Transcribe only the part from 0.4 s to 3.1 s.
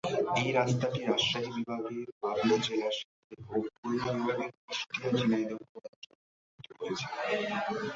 এই রাস্তাটি রাজশাহী বিভাগের পাবনা জেলার